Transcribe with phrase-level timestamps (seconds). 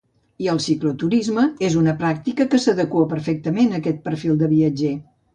[0.43, 4.91] I el cicloturisme és una pràctica que s'adequa perfectament a aquest perfil de viatger.